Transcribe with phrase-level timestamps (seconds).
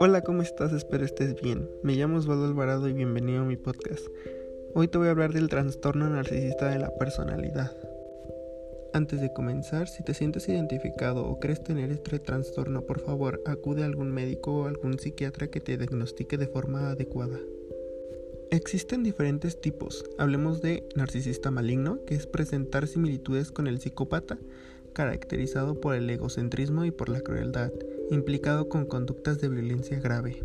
[0.00, 0.72] Hola, ¿cómo estás?
[0.72, 1.68] Espero estés bien.
[1.82, 4.04] Me llamo Osvaldo Alvarado y bienvenido a mi podcast.
[4.74, 7.76] Hoy te voy a hablar del trastorno narcisista de la personalidad.
[8.92, 13.82] Antes de comenzar, si te sientes identificado o crees tener este trastorno, por favor acude
[13.82, 17.38] a algún médico o algún psiquiatra que te diagnostique de forma adecuada.
[18.50, 20.04] Existen diferentes tipos.
[20.18, 24.38] Hablemos de narcisista maligno, que es presentar similitudes con el psicópata,
[24.96, 27.70] caracterizado por el egocentrismo y por la crueldad,
[28.10, 30.42] implicado con conductas de violencia grave.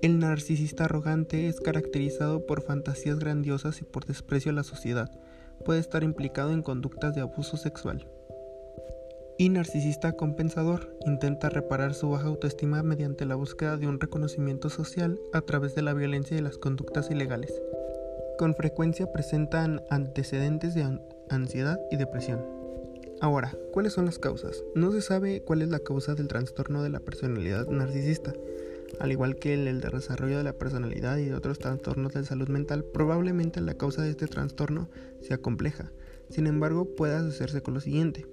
[0.00, 5.10] El narcisista arrogante es caracterizado por fantasías grandiosas y por desprecio a la sociedad.
[5.66, 8.08] Puede estar implicado en conductas de abuso sexual
[9.36, 15.18] y narcisista compensador intenta reparar su baja autoestima mediante la búsqueda de un reconocimiento social
[15.32, 17.50] a través de la violencia y las conductas ilegales.
[18.38, 21.00] Con frecuencia presentan antecedentes de
[21.30, 22.59] ansiedad y depresión.
[23.20, 24.64] Ahora, ¿cuáles son las causas?
[24.74, 28.32] No se sabe cuál es la causa del trastorno de la personalidad narcisista.
[28.98, 32.48] Al igual que el, el desarrollo de la personalidad y de otros trastornos de salud
[32.48, 34.88] mental, probablemente la causa de este trastorno
[35.20, 35.92] sea compleja.
[36.30, 38.26] Sin embargo, puede asociarse con lo siguiente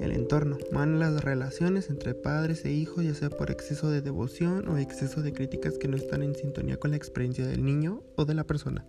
[0.00, 4.78] el entorno, malas relaciones entre padres e hijos, ya sea por exceso de devoción o
[4.78, 8.34] exceso de críticas que no están en sintonía con la experiencia del niño o de
[8.34, 8.84] la persona.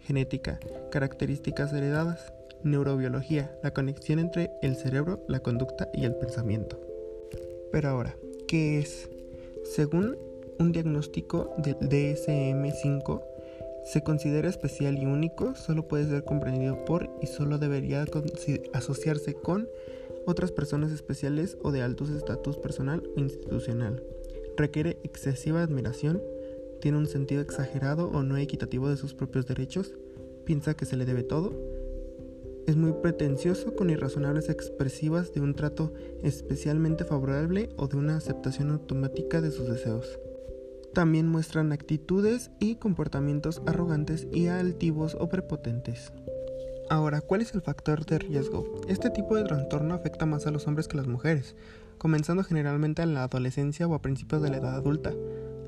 [0.00, 0.58] Genética,
[0.90, 6.80] características heredadas, neurobiología, la conexión entre el cerebro, la conducta y el pensamiento.
[7.72, 8.16] Pero ahora,
[8.48, 9.08] ¿qué es?
[9.64, 10.16] Según
[10.58, 13.22] un diagnóstico del DSM-5,
[13.84, 18.04] se considera especial y único, solo puede ser comprendido por y solo debería
[18.72, 19.68] asociarse con
[20.26, 24.02] otras personas especiales o de altos estatus personal o institucional.
[24.56, 26.20] Requiere excesiva admiración,
[26.80, 29.94] tiene un sentido exagerado o no equitativo de sus propios derechos,
[30.44, 31.52] piensa que se le debe todo,
[32.66, 38.70] es muy pretencioso con irrazonables expresivas de un trato especialmente favorable o de una aceptación
[38.70, 40.18] automática de sus deseos.
[40.92, 46.12] También muestran actitudes y comportamientos arrogantes y altivos o prepotentes.
[46.88, 48.80] Ahora, ¿cuál es el factor de riesgo?
[48.88, 51.54] Este tipo de trastorno afecta más a los hombres que a las mujeres,
[51.98, 55.12] comenzando generalmente en la adolescencia o a principios de la edad adulta.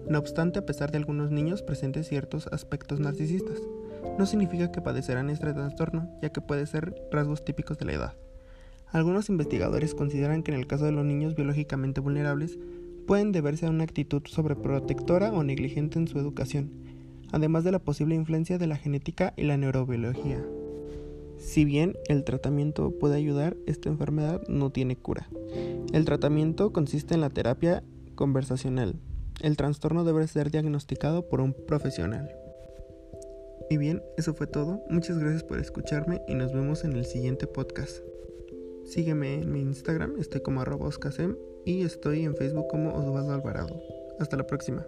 [0.08, 3.58] No obstante, a pesar de algunos niños presentes ciertos aspectos narcisistas,
[4.18, 8.14] no significa que padecerán este trastorno, ya que puede ser rasgos típicos de la edad.
[8.90, 12.58] Algunos investigadores consideran que en el caso de los niños biológicamente vulnerables,
[13.06, 16.70] pueden deberse a una actitud sobreprotectora o negligente en su educación,
[17.30, 20.42] además de la posible influencia de la genética y la neurobiología.
[21.38, 25.28] Si bien el tratamiento puede ayudar, esta enfermedad no tiene cura.
[25.92, 28.96] El tratamiento consiste en la terapia conversacional.
[29.40, 32.28] El trastorno debe ser diagnosticado por un profesional.
[33.70, 34.82] Y bien, eso fue todo.
[34.90, 37.98] Muchas gracias por escucharme y nos vemos en el siguiente podcast.
[38.84, 40.90] Sígueme en mi Instagram, estoy como arroba
[41.64, 43.80] y estoy en Facebook como Osvaldo Alvarado.
[44.18, 44.86] Hasta la próxima.